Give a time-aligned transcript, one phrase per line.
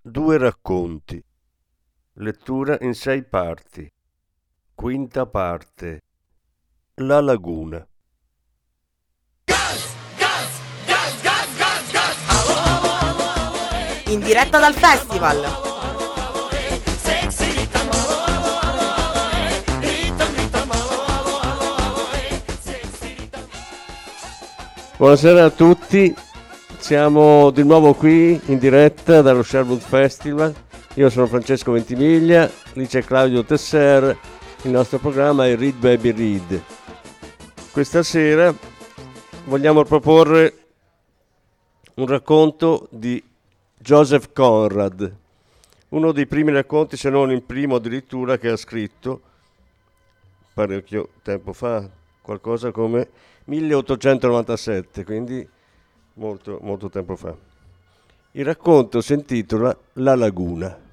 [0.00, 1.22] Due racconti.
[2.14, 3.92] Lettura in sei parti.
[4.74, 6.04] Quinta parte.
[6.94, 7.86] La laguna.
[14.06, 15.66] In diretta dal festival.
[24.96, 26.12] Buonasera a tutti,
[26.78, 30.54] siamo di nuovo qui in diretta dallo Sherwood Festival.
[30.94, 34.16] Io sono Francesco Ventimiglia, lì c'è Claudio Tesser,
[34.62, 36.62] il nostro programma è Read Baby Read.
[37.70, 38.54] Questa sera
[39.44, 40.54] vogliamo proporre
[41.94, 43.22] un racconto di
[43.76, 45.14] Joseph Conrad,
[45.90, 49.20] uno dei primi racconti, se non il primo addirittura, che ha scritto
[50.54, 51.88] parecchio tempo fa,
[52.20, 53.08] qualcosa come
[53.44, 55.48] 1897, quindi
[56.18, 57.34] molto, molto tempo fa.
[58.32, 60.87] Il racconto si intitola La laguna.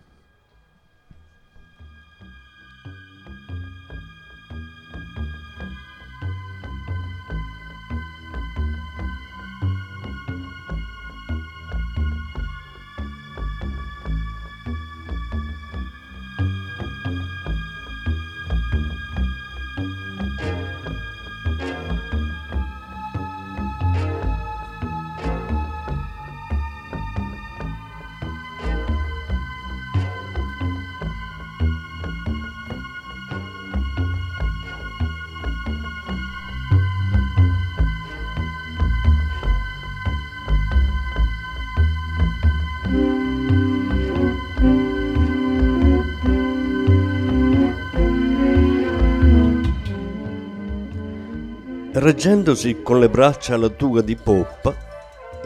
[52.06, 54.76] Reggendosi con le braccia alla tuga di poppa,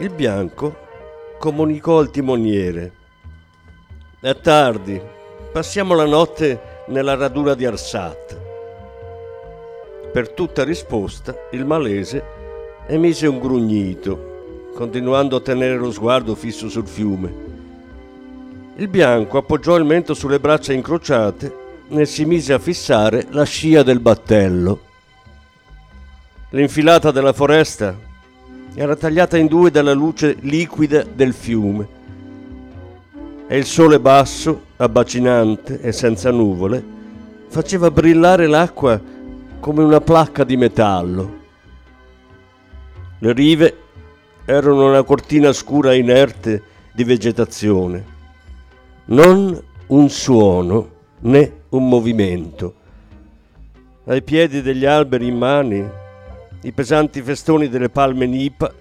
[0.00, 0.76] il bianco
[1.38, 2.92] comunicò al timoniere.
[4.20, 5.00] È tardi,
[5.52, 8.38] passiamo la notte nella radura di Arsat.
[10.12, 12.22] Per tutta risposta, il malese
[12.88, 17.34] emise un grugnito, continuando a tenere lo sguardo fisso sul fiume.
[18.76, 21.56] Il bianco appoggiò il mento sulle braccia incrociate
[21.88, 24.88] e si mise a fissare la scia del battello.
[26.52, 27.96] L'infilata della foresta
[28.74, 31.98] era tagliata in due dalla luce liquida del fiume
[33.46, 36.84] e il sole basso, abbacinante e senza nuvole,
[37.48, 39.00] faceva brillare l'acqua
[39.60, 41.38] come una placca di metallo.
[43.18, 43.76] Le rive
[44.44, 46.62] erano una cortina scura inerte
[46.92, 48.04] di vegetazione,
[49.06, 50.90] non un suono
[51.20, 52.74] né un movimento.
[54.06, 55.99] Ai piedi degli alberi immani
[56.62, 58.72] i pesanti festoni delle palme nipa,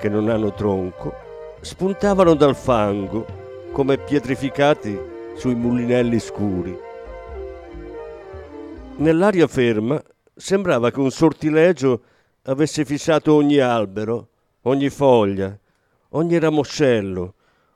[0.00, 1.14] che non hanno tronco,
[1.60, 3.26] spuntavano dal fango
[3.72, 4.98] come pietrificati
[5.36, 6.76] sui mulinelli scuri.
[8.96, 10.02] Nell'aria ferma
[10.34, 12.02] sembrava che un sortilegio
[12.44, 14.28] avesse fissato ogni albero,
[14.62, 15.56] ogni foglia,
[16.10, 17.34] ogni ramoscello,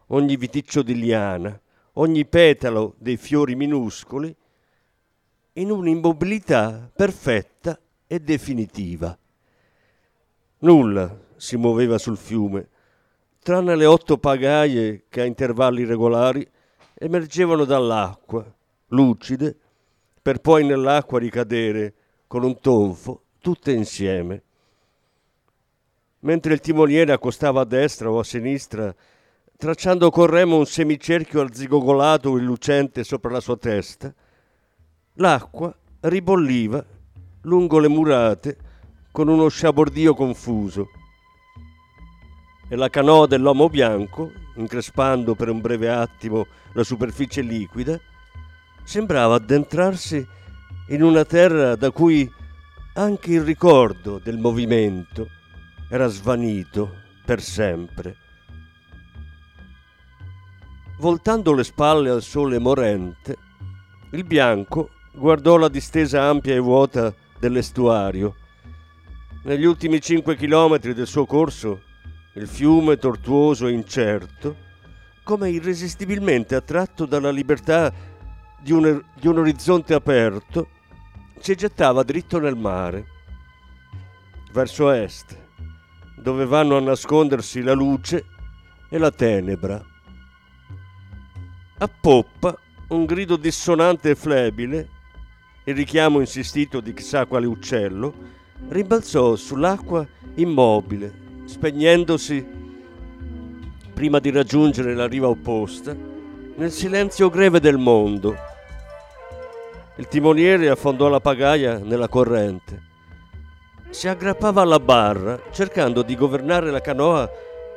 [0.09, 1.61] ogni viticcio di liana,
[1.95, 4.35] ogni petalo dei fiori minuscoli,
[5.55, 9.17] in un'immobilità perfetta e definitiva.
[10.63, 12.69] Nulla si muoveva sul fiume,
[13.43, 16.49] tranne le otto pagaie che a intervalli regolari
[16.95, 18.45] emergevano dall'acqua,
[18.89, 19.57] lucide,
[20.23, 21.95] per poi nell'acqua ricadere
[22.29, 24.43] con un tonfo tutte insieme.
[26.21, 28.95] Mentre il timoniere accostava a destra o a sinistra,
[29.57, 34.15] tracciando con remo un semicerchio arzigogolato e lucente sopra la sua testa,
[35.15, 36.85] l'acqua ribolliva
[37.43, 38.71] lungo le murate
[39.13, 40.91] con uno sciabordio confuso.
[42.67, 48.01] E la canoa dell'uomo bianco, increspando per un breve attimo la superficie liquida,
[48.83, 50.27] sembrava addentrarsi
[50.89, 52.29] in una terra da cui
[52.95, 55.29] anche il ricordo del movimento
[55.91, 56.91] era svanito
[57.27, 58.17] per sempre.
[60.99, 63.37] Voltando le spalle al sole morente,
[64.13, 68.37] il bianco guardò la distesa ampia e vuota dell'estuario
[69.45, 71.83] negli ultimi cinque chilometri del suo corso,
[72.35, 74.71] il fiume tortuoso e incerto
[75.23, 77.93] come irresistibilmente attratto dalla libertà
[78.61, 80.69] di un, di un orizzonte aperto,
[81.39, 83.07] si gettava dritto nel mare,
[84.53, 85.37] verso est,
[86.17, 88.25] dove vanno a nascondersi la luce
[88.89, 89.85] e la tenebra.
[91.79, 92.57] A poppa,
[92.89, 94.89] un grido dissonante e flebile,
[95.65, 101.13] il richiamo insistito di chissà quale uccello, rimbalzò sull'acqua immobile,
[101.45, 102.47] spegnendosi
[103.93, 105.95] prima di raggiungere la riva opposta,
[106.57, 108.35] nel silenzio greve del mondo.
[109.97, 112.91] Il timoniere affondò la pagaia nella corrente.
[113.91, 117.31] Si aggrappava alla barra, cercando di governare la canoa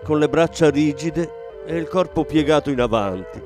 [0.03, 1.29] con le braccia rigide
[1.65, 3.41] e il corpo piegato in avanti.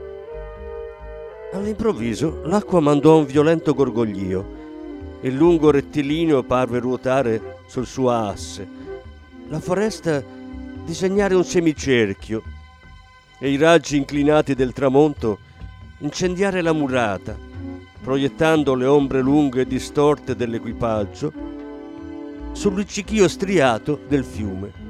[1.53, 4.58] All'improvviso l'acqua mandò un violento gorgoglio.
[5.21, 8.67] Il lungo rettilineo parve ruotare sul suo asse.
[9.49, 10.23] La foresta
[10.85, 12.41] disegnare un semicerchio
[13.37, 15.39] e i raggi inclinati del tramonto
[15.99, 17.37] incendiare la murata,
[18.01, 21.33] proiettando le ombre lunghe e distorte dell'equipaggio
[22.53, 24.87] sul luccichio striato del fiume.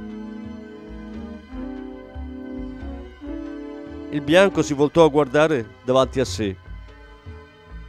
[4.12, 6.56] Il bianco si voltò a guardare davanti a sé.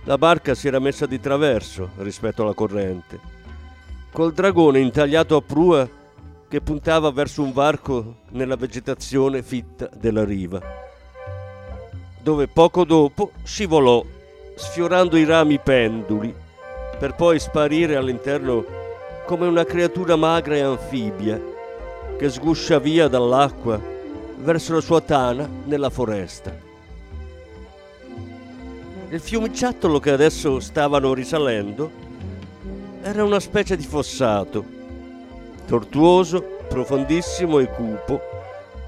[0.05, 3.20] La barca si era messa di traverso rispetto alla corrente,
[4.11, 5.88] col dragone intagliato a prua
[6.49, 10.61] che puntava verso un varco nella vegetazione fitta della riva,
[12.23, 14.02] dove poco dopo scivolò,
[14.56, 16.35] sfiorando i rami penduli,
[16.99, 18.64] per poi sparire all'interno
[19.26, 21.41] come una creatura magra e anfibia
[22.17, 23.81] che sguscia via dall'acqua
[24.38, 26.69] verso la sua tana nella foresta.
[29.10, 31.90] Il fiumiciattolo che adesso stavano risalendo
[33.02, 34.64] era una specie di fossato,
[35.66, 38.20] tortuoso, profondissimo e cupo,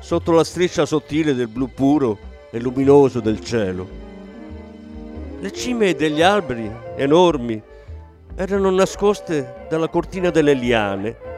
[0.01, 2.19] sotto la striscia sottile del blu puro
[2.51, 3.89] e luminoso del cielo.
[5.41, 7.61] Le cime degli alberi, enormi,
[8.35, 11.31] erano nascoste dalla cortina delle liane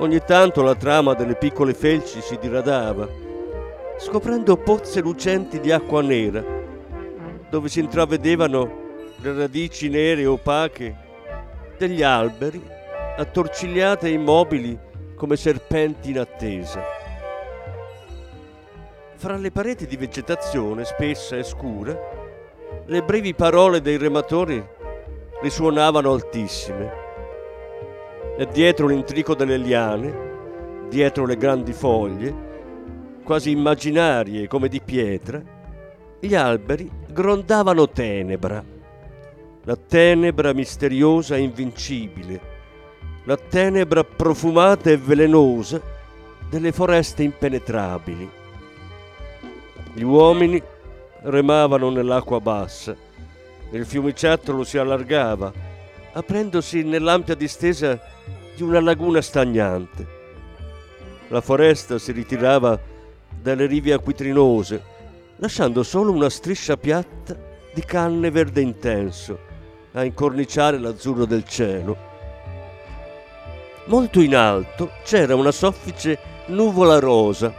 [0.00, 3.06] Ogni tanto la trama delle piccole felci si diradava,
[3.98, 6.42] scoprendo pozze lucenti di acqua nera,
[7.50, 8.78] dove si intravedevano
[9.16, 10.96] le radici nere e opache
[11.76, 12.62] degli alberi,
[13.16, 14.78] attorcigliate e immobili
[15.16, 16.82] come serpenti in attesa.
[19.16, 21.98] Fra le pareti di vegetazione spessa e scura,
[22.86, 24.64] le brevi parole dei rematori
[25.42, 26.92] risuonavano altissime
[28.38, 30.28] e dietro l'intrico delle liane,
[30.88, 32.48] dietro le grandi foglie,
[33.22, 35.42] quasi immaginarie come di pietra,
[36.20, 38.62] gli alberi grondavano tenebra,
[39.64, 42.40] la tenebra misteriosa e invincibile,
[43.24, 45.80] la tenebra profumata e velenosa
[46.48, 48.30] delle foreste impenetrabili.
[49.94, 50.62] Gli uomini
[51.22, 52.94] remavano nell'acqua bassa,
[53.70, 55.52] il fiumiciattolo si allargava,
[56.12, 57.98] aprendosi nell'ampia distesa
[58.54, 60.18] di una laguna stagnante.
[61.28, 62.78] La foresta si ritirava
[63.40, 64.98] dalle rive acquitrinose,
[65.40, 67.36] lasciando solo una striscia piatta
[67.72, 69.38] di canne verde intenso
[69.92, 72.08] a incorniciare l'azzurro del cielo.
[73.86, 77.52] Molto in alto c'era una soffice nuvola rosa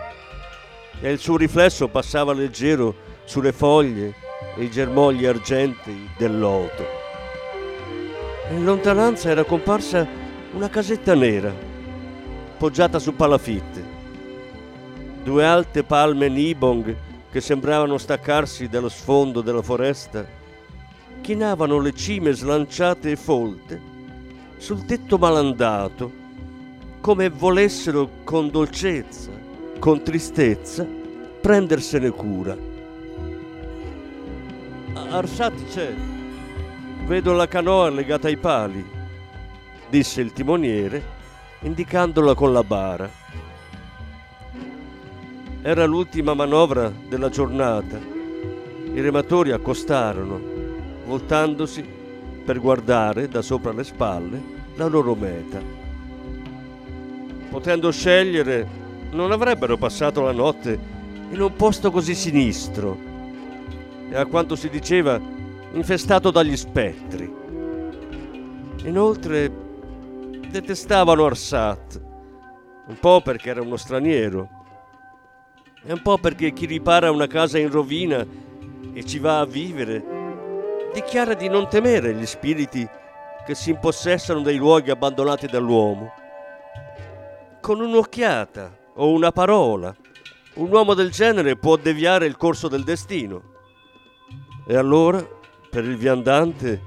[1.02, 2.94] e il suo riflesso passava leggero
[3.26, 4.14] sulle foglie
[4.56, 6.86] e i germogli argentei del loto.
[8.52, 10.08] In lontananza era comparsa
[10.54, 11.54] una casetta nera,
[12.58, 14.00] poggiata su palafitte.
[15.24, 16.96] Due alte palme nibong
[17.32, 20.26] che sembravano staccarsi dallo sfondo della foresta,
[21.22, 23.82] chinavano le cime slanciate e folte
[24.58, 26.12] sul tetto malandato,
[27.00, 29.32] come volessero con dolcezza,
[29.80, 30.86] con tristezza,
[31.42, 32.56] prendersene cura.
[34.94, 35.94] Arsat c'è.
[37.06, 39.00] Vedo la canoa legata ai pali
[39.92, 41.04] disse il timoniere,
[41.60, 43.21] indicandola con la bara.
[45.64, 48.00] Era l'ultima manovra della giornata.
[48.94, 50.42] I rematori accostarono,
[51.06, 51.86] voltandosi
[52.44, 54.42] per guardare da sopra le spalle
[54.74, 55.62] la loro meta.
[57.52, 58.68] Potendo scegliere,
[59.12, 60.80] non avrebbero passato la notte
[61.30, 62.98] in un posto così sinistro
[64.10, 65.22] e a quanto si diceva
[65.74, 67.32] infestato dagli spettri.
[68.86, 69.52] Inoltre
[70.50, 72.02] detestavano Arsat,
[72.88, 74.60] un po' perché era uno straniero
[75.84, 78.26] e un po' perché chi ripara una casa in rovina
[78.94, 80.04] e ci va a vivere
[80.94, 82.88] dichiara di non temere gli spiriti
[83.46, 86.14] che si impossessano dei luoghi abbandonati dall'uomo.
[87.62, 89.96] Con un'occhiata o una parola
[90.56, 93.42] Un uomo del genere può deviare il corso del destino.
[94.68, 95.26] E allora,
[95.70, 96.82] per il viandante,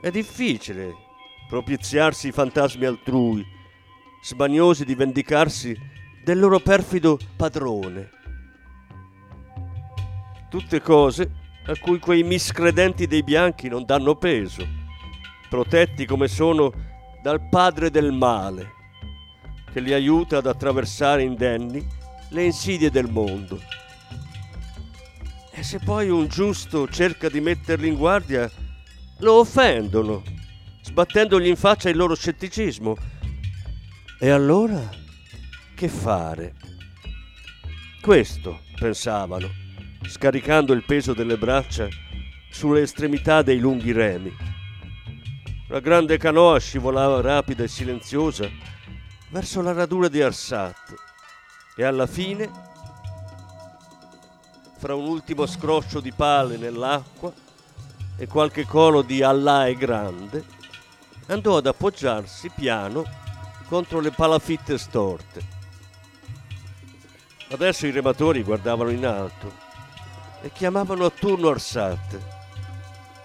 [0.00, 0.94] è difficile
[1.48, 3.44] propiziarsi i fantasmi altrui,
[4.22, 5.76] smaniosi di vendicarsi
[6.22, 8.19] del loro perfido padrone.
[10.50, 11.30] Tutte cose
[11.66, 14.66] a cui quei miscredenti dei bianchi non danno peso,
[15.48, 16.72] protetti come sono
[17.22, 18.72] dal padre del male,
[19.72, 21.86] che li aiuta ad attraversare indenni
[22.30, 23.60] le insidie del mondo.
[25.52, 28.50] E se poi un giusto cerca di metterli in guardia,
[29.18, 30.24] lo offendono,
[30.82, 32.96] sbattendogli in faccia il loro scetticismo.
[34.18, 34.88] E allora
[35.76, 36.54] che fare?
[38.00, 39.48] Questo pensavano,
[40.06, 41.88] scaricando il peso delle braccia
[42.50, 44.34] sulle estremità dei lunghi remi.
[45.68, 48.48] La grande canoa scivolava rapida e silenziosa
[49.30, 50.94] verso la radura di Arsat
[51.76, 52.50] e alla fine,
[54.78, 57.32] fra un ultimo scroscio di pale nell'acqua
[58.16, 60.44] e qualche colo di Allah è grande,
[61.26, 63.04] andò ad appoggiarsi piano
[63.68, 65.58] contro le palafitte storte.
[67.50, 69.68] Adesso i rematori guardavano in alto
[70.42, 72.18] e chiamavano a turno Arsat.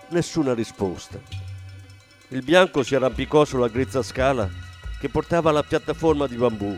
[0.09, 1.19] Nessuna risposta.
[2.29, 4.49] Il bianco si arrampicò sulla grezza scala
[4.99, 6.77] che portava alla piattaforma di bambù.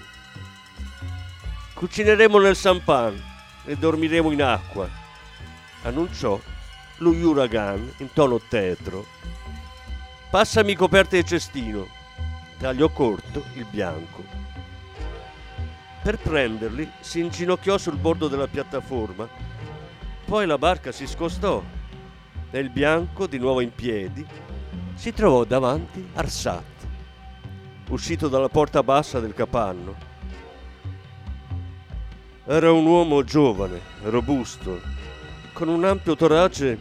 [1.73, 3.21] Cucineremo nel sampan
[3.65, 4.89] e dormiremo in acqua,
[5.83, 6.39] annunciò
[6.97, 9.05] lo Uragan in tono tetro.
[10.29, 11.87] Passami coperte e cestino,
[12.57, 14.23] tagliò corto il bianco.
[16.01, 19.27] Per prenderli si inginocchiò sul bordo della piattaforma,
[20.27, 21.63] poi la barca si scostò
[22.51, 24.25] e il bianco, di nuovo in piedi,
[24.93, 26.87] si trovò davanti Arsat,
[27.87, 29.95] uscito dalla porta bassa del capanno.
[32.45, 34.81] Era un uomo giovane, robusto,
[35.53, 36.77] con un ampio torace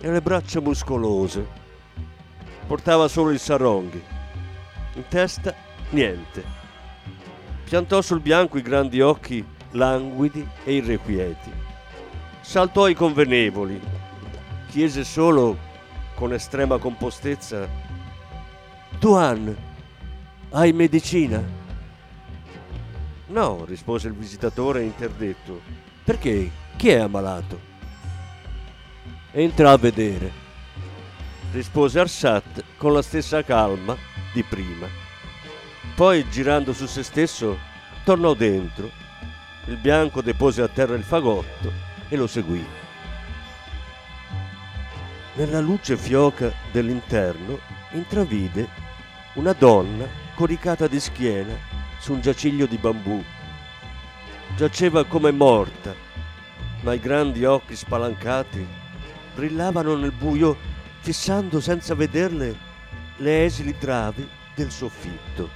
[0.00, 1.44] e le braccia muscolose.
[2.64, 4.02] Portava solo il saronghi.
[4.94, 5.52] In testa
[5.90, 6.44] niente.
[7.64, 11.63] Piantò sul bianco i grandi occhi languidi e irrequieti.
[12.44, 13.80] Saltò i convenevoli.
[14.68, 15.56] Chiese solo
[16.14, 17.66] con estrema compostezza:
[18.98, 19.56] Tuan,
[20.50, 21.42] hai medicina?
[23.28, 25.62] No, rispose il visitatore interdetto.
[26.04, 26.50] Perché?
[26.76, 27.58] Chi è ammalato?
[29.32, 30.30] Entra a vedere,
[31.50, 33.96] rispose Arsat con la stessa calma
[34.34, 34.86] di prima.
[35.96, 37.58] Poi, girando su se stesso,
[38.04, 38.90] tornò dentro.
[39.64, 42.64] Il bianco depose a terra il fagotto e lo seguì.
[45.34, 47.58] Nella luce fioca dell'interno
[47.92, 48.68] intravide
[49.34, 51.54] una donna coricata di schiena
[51.98, 53.22] su un giaciglio di bambù.
[54.56, 55.94] Giaceva come morta,
[56.82, 58.64] ma i grandi occhi spalancati
[59.34, 60.56] brillavano nel buio
[61.00, 62.56] fissando senza vederle
[63.16, 65.48] le esili travi del soffitto.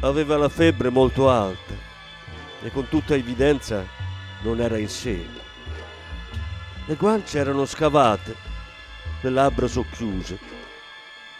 [0.00, 1.74] Aveva la febbre molto alta
[2.62, 3.84] e con tutta evidenza
[4.42, 5.26] non era in sé.
[6.86, 8.34] Le guance erano scavate,
[9.20, 10.38] le labbra socchiuse.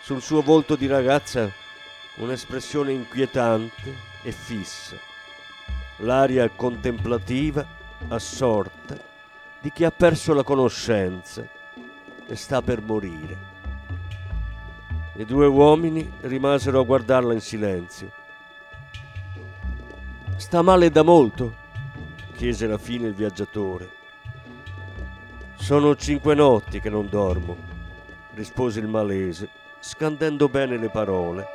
[0.03, 1.51] Sul suo volto di ragazza
[2.17, 4.97] un'espressione inquietante e fissa.
[5.99, 7.67] L'aria contemplativa,
[8.09, 8.97] assorta,
[9.61, 11.47] di chi ha perso la conoscenza
[12.27, 13.49] e sta per morire.
[15.17, 18.11] I due uomini rimasero a guardarla in silenzio.
[20.37, 21.60] Sta male da molto?
[22.41, 23.91] Chiese alla fine il viaggiatore.
[25.57, 27.55] Sono cinque notti che non dormo,
[28.33, 31.47] rispose il malese, scandendo bene le parole.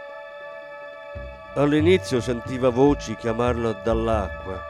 [1.56, 4.62] All'inizio sentiva voci chiamarla dall'acqua.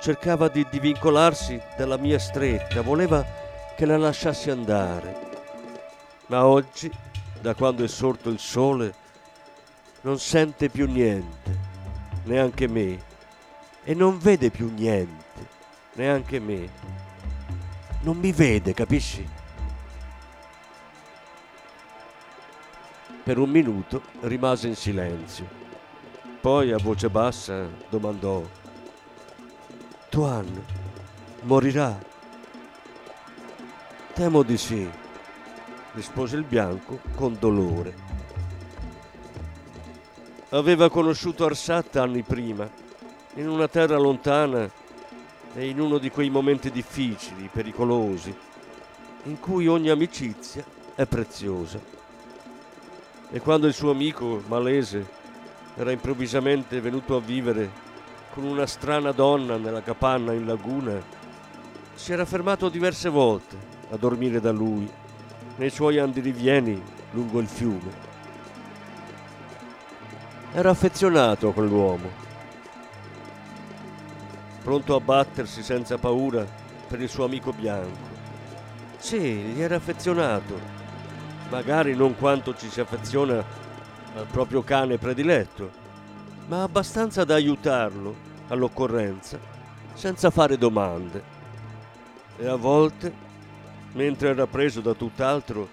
[0.00, 3.26] Cercava di divincolarsi dalla mia stretta, voleva
[3.76, 5.30] che la lasciassi andare.
[6.26, 6.88] Ma oggi,
[7.40, 8.94] da quando è sorto il sole,
[10.02, 11.58] non sente più niente,
[12.22, 13.02] neanche me,
[13.82, 15.23] e non vede più niente,
[15.94, 16.92] neanche me
[18.04, 19.26] non mi vede, capisci?
[23.22, 25.46] Per un minuto rimase in silenzio.
[26.38, 28.42] Poi a voce bassa domandò:
[30.10, 30.64] Tuan
[31.44, 31.98] morirà?
[34.12, 34.86] Temo di sì,
[35.92, 37.94] rispose il bianco con dolore.
[40.50, 42.68] Aveva conosciuto Arsat anni prima,
[43.36, 44.70] in una terra lontana
[45.54, 48.34] e in uno di quei momenti difficili, pericolosi,
[49.24, 51.80] in cui ogni amicizia è preziosa.
[53.30, 55.06] E quando il suo amico malese
[55.76, 57.82] era improvvisamente venuto a vivere
[58.32, 61.00] con una strana donna nella capanna in laguna,
[61.94, 63.56] si era fermato diverse volte
[63.90, 64.90] a dormire da lui,
[65.56, 66.82] nei suoi andirivieni
[67.12, 68.02] lungo il fiume.
[70.52, 72.23] Era affezionato a quell'uomo,
[74.64, 76.46] pronto a battersi senza paura
[76.88, 78.22] per il suo amico bianco.
[78.96, 80.58] Sì, gli era affezionato,
[81.50, 83.44] magari non quanto ci si affeziona
[84.16, 85.70] al proprio cane prediletto,
[86.46, 88.14] ma abbastanza da aiutarlo
[88.48, 89.38] all'occorrenza,
[89.92, 91.22] senza fare domande.
[92.38, 93.12] E a volte,
[93.92, 95.68] mentre era preso da tutt'altro,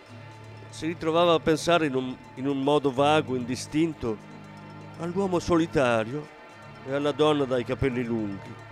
[0.69, 4.17] si ritrovava a pensare in un, in un modo vago, indistinto,
[4.99, 6.27] all'uomo solitario
[6.85, 8.69] e alla donna dai capelli lunghi,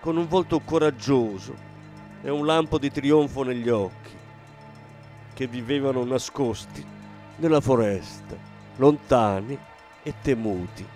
[0.00, 1.54] con un volto coraggioso
[2.22, 4.14] e un lampo di trionfo negli occhi,
[5.34, 6.84] che vivevano nascosti
[7.36, 8.36] nella foresta,
[8.76, 9.58] lontani
[10.02, 10.86] e temuti.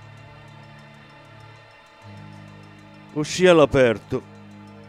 [3.13, 4.23] Uscì all'aperto,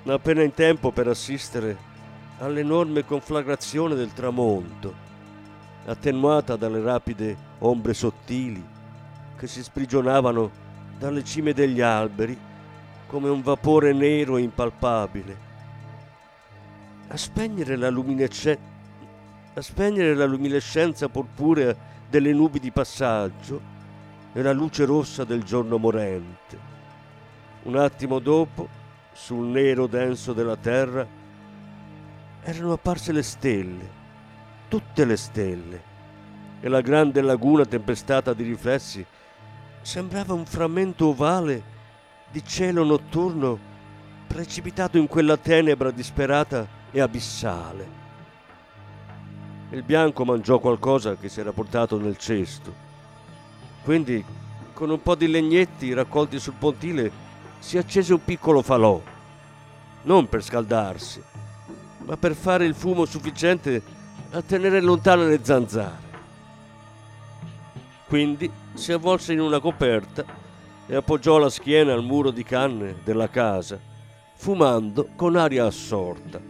[0.06, 1.90] appena in tempo per assistere
[2.40, 4.94] all'enorme conflagrazione del tramonto,
[5.86, 8.64] attenuata dalle rapide ombre sottili
[9.36, 10.52] che si sprigionavano
[10.98, 12.38] dalle cime degli alberi
[13.12, 15.50] come un vapore nero impalpabile
[17.10, 18.58] a spegnere la, luminesce-
[19.54, 21.76] a spegnere la luminescenza purpurea
[22.10, 23.60] delle nubi di passaggio
[24.32, 26.58] e la luce rossa del giorno morente.
[27.64, 28.70] Un attimo dopo,
[29.12, 31.06] sul nero denso della terra,
[32.44, 33.90] erano apparse le stelle,
[34.70, 35.82] tutte le stelle,
[36.62, 39.06] e la grande laguna tempestata di riflessi
[39.82, 41.71] sembrava un frammento ovale
[42.32, 43.60] di cielo notturno
[44.26, 48.00] precipitato in quella tenebra disperata e abissale.
[49.72, 52.74] Il bianco mangiò qualcosa che si era portato nel cesto.
[53.84, 54.24] Quindi,
[54.74, 57.12] con un po' di legnetti raccolti sul pontile,
[57.60, 59.02] si accese un piccolo falò,
[60.04, 61.22] non per scaldarsi,
[62.06, 63.82] ma per fare il fumo sufficiente
[64.32, 66.10] a tenere lontane le zanzare.
[68.08, 70.41] Quindi si avvolse in una coperta
[70.92, 73.80] e appoggiò la schiena al muro di canne della casa,
[74.34, 76.42] fumando con aria assorta.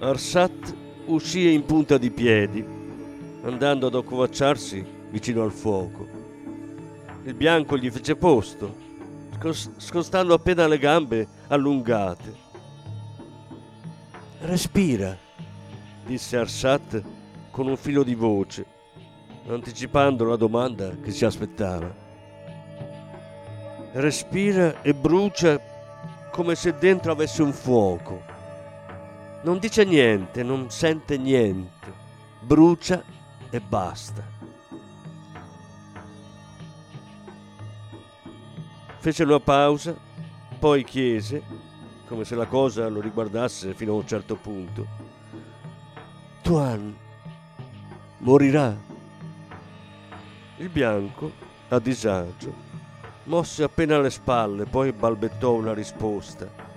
[0.00, 0.74] Arsat
[1.06, 2.66] uscì in punta di piedi,
[3.44, 6.08] andando ad accovacciarsi vicino al fuoco.
[7.22, 8.74] Il bianco gli fece posto,
[9.76, 12.34] scostando appena le gambe allungate.
[14.40, 15.16] Respira,
[16.04, 17.04] disse Arsat
[17.52, 18.66] con un filo di voce,
[19.46, 22.01] anticipando la domanda che si aspettava.
[23.94, 25.60] Respira e brucia
[26.30, 28.22] come se dentro avesse un fuoco.
[29.42, 31.92] Non dice niente, non sente niente,
[32.40, 33.02] brucia
[33.50, 34.24] e basta.
[38.98, 39.94] Fece una pausa,
[40.58, 41.42] poi chiese,
[42.06, 44.86] come se la cosa lo riguardasse fino a un certo punto.
[46.40, 46.96] Tuan
[48.18, 48.74] morirà?
[50.56, 51.32] Il bianco,
[51.68, 52.71] a disagio,
[53.24, 56.70] mosse appena le spalle, poi balbettò una risposta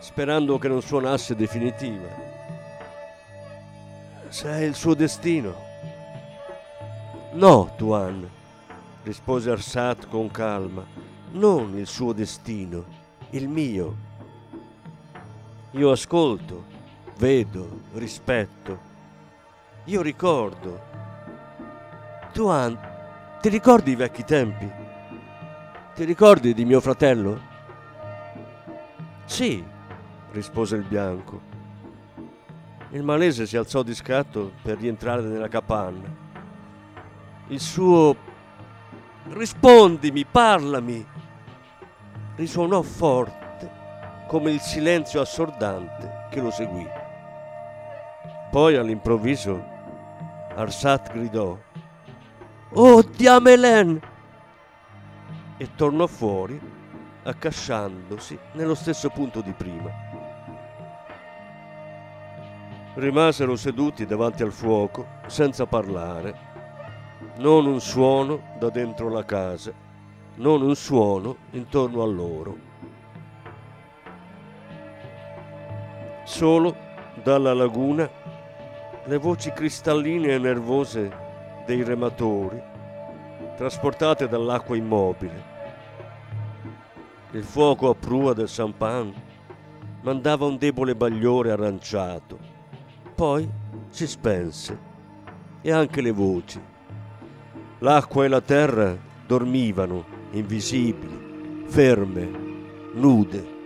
[0.00, 2.08] sperando che non suonasse definitiva.
[4.28, 5.68] Se è il suo destino.
[7.32, 8.28] No, Tuan,
[9.02, 10.84] rispose Arsat con calma,
[11.32, 12.84] non il suo destino,
[13.30, 14.08] il mio.
[15.72, 16.64] Io ascolto,
[17.18, 18.88] vedo, rispetto.
[19.84, 20.88] Io ricordo.
[22.32, 22.78] Tuan,
[23.40, 24.79] ti ricordi i vecchi tempi?
[25.94, 27.40] Ti ricordi di mio fratello?
[29.24, 29.62] Sì,
[30.32, 31.40] rispose il bianco.
[32.90, 36.08] Il malese si alzò di scatto per rientrare nella capanna.
[37.48, 38.16] Il suo
[39.30, 41.06] rispondimi, parlami,
[42.36, 43.70] risuonò forte
[44.26, 46.86] come il silenzio assordante che lo seguì.
[48.50, 49.62] Poi all'improvviso
[50.54, 51.56] Arsat gridò
[52.72, 54.09] Oh Diamelen!
[55.60, 56.58] E tornò fuori
[57.22, 59.90] accasciandosi nello stesso punto di prima.
[62.94, 66.48] Rimasero seduti davanti al fuoco senza parlare.
[67.36, 69.70] Non un suono da dentro la casa,
[70.36, 72.56] non un suono intorno a loro.
[76.24, 76.74] Solo
[77.22, 78.08] dalla laguna
[79.04, 81.12] le voci cristalline e nervose
[81.66, 82.62] dei rematori,
[83.56, 85.49] trasportate dall'acqua immobile.
[87.32, 89.12] Il fuoco a prua del sampan
[90.02, 92.50] mandava un debole bagliore aranciato
[93.20, 93.46] poi
[93.90, 94.78] si spense
[95.60, 96.58] e anche le voci.
[97.80, 102.30] L'acqua e la terra dormivano, invisibili, ferme,
[102.94, 103.58] nude.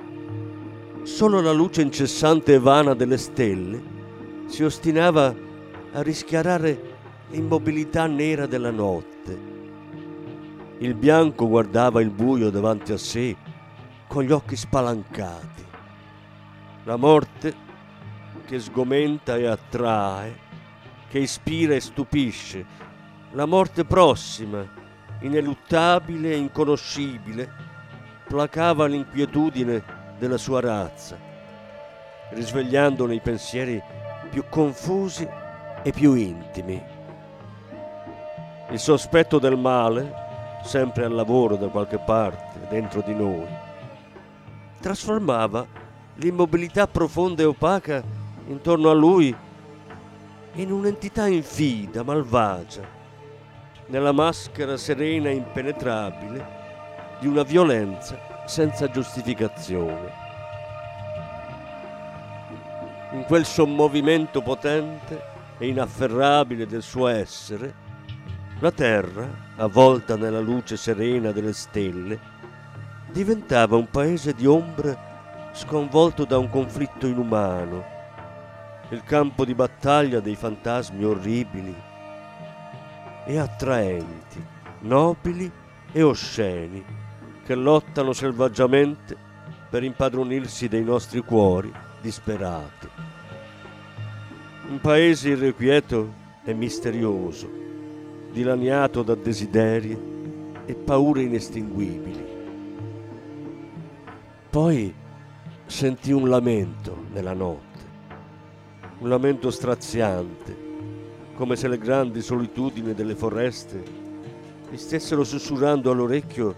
[1.05, 3.81] Solo la luce incessante e vana delle stelle
[4.47, 5.33] si ostinava
[5.93, 6.97] a rischiarare
[7.31, 9.39] l'immobilità nera della notte.
[10.79, 13.37] Il bianco guardava il buio davanti a sé
[14.15, 15.67] con gli occhi spalancati.
[16.85, 17.53] La morte
[18.47, 20.39] che sgomenta e attrae,
[21.09, 22.65] che ispira e stupisce,
[23.33, 24.65] la morte prossima,
[25.19, 27.51] ineluttabile e inconoscibile,
[28.29, 29.83] placava l'inquietudine
[30.17, 31.19] della sua razza,
[32.31, 33.83] risvegliandone i pensieri
[34.31, 35.29] più confusi
[35.83, 36.81] e più intimi.
[38.71, 40.15] Il sospetto del male,
[40.63, 43.64] sempre al lavoro da qualche parte dentro di noi,
[44.85, 45.67] trasformava
[46.17, 48.05] l'immobilità profonda e opaca
[48.49, 49.35] intorno a lui
[50.57, 52.87] in un'entità infida, malvagia,
[53.87, 56.47] nella maschera serena e impenetrabile
[57.19, 60.13] di una violenza senza giustificazione.
[63.13, 65.23] In quel sommovimento potente
[65.57, 67.75] e inafferrabile del suo essere,
[68.59, 72.34] la terra, avvolta nella luce serena delle stelle,
[73.15, 74.99] diventava un paese di ombre
[75.53, 77.85] sconvolto da un conflitto inumano,
[78.89, 81.73] il campo di battaglia dei fantasmi orribili
[83.25, 84.45] e attraenti,
[84.81, 85.49] nobili
[85.93, 86.85] e osceni,
[87.45, 89.17] che lottano selvaggiamente
[89.71, 92.89] per impadronirsi dei nostri cuori disperati.
[94.71, 96.13] Un paese irrequieto
[96.45, 97.49] e misterioso,
[98.33, 99.97] dilaniato da desideri
[100.67, 102.24] e paure inestinguibili.
[104.55, 104.95] Poi
[105.67, 107.81] sentì un lamento nella notte,
[109.01, 110.57] un lamento straziante,
[111.35, 113.83] come se le grandi solitudini delle foreste
[114.71, 116.55] gli stessero sussurrando all'orecchio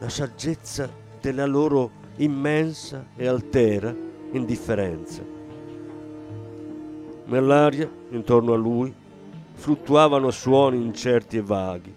[0.00, 0.90] la saggezza
[1.20, 3.94] della loro immensa e altera
[4.32, 5.22] indifferenza.
[7.26, 8.92] Nell'aria, intorno a lui,
[9.52, 11.94] fluttuavano suoni incerti e vaghi,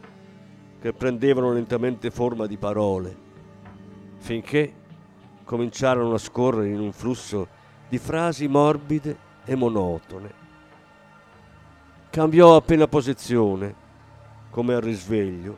[0.79, 3.15] che prendevano lentamente forma di parole,
[4.17, 4.81] finché
[5.43, 7.47] cominciarono a scorrere in un flusso
[7.89, 10.41] di frasi morbide e monotone.
[12.09, 13.75] Cambiò appena posizione,
[14.49, 15.57] come al risveglio,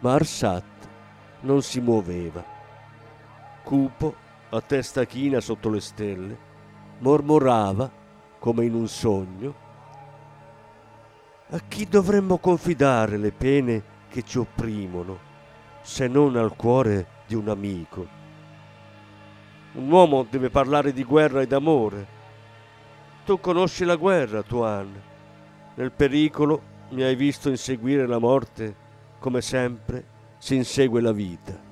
[0.00, 0.64] ma Arsat
[1.40, 2.44] non si muoveva.
[3.62, 4.14] Cupo,
[4.50, 6.38] a testa china sotto le stelle,
[6.98, 7.90] mormorava,
[8.38, 9.54] come in un sogno,
[11.50, 15.18] a chi dovremmo confidare le pene che ci opprimono,
[15.80, 18.21] se non al cuore di un amico?
[19.74, 22.06] Un uomo deve parlare di guerra e d'amore.
[23.24, 24.92] Tu conosci la guerra, Tuan.
[25.74, 28.74] Nel pericolo mi hai visto inseguire la morte
[29.18, 30.04] come sempre
[30.36, 31.71] si insegue la vita.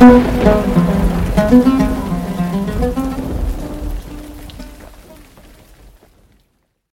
[0.00, 1.79] Thank you.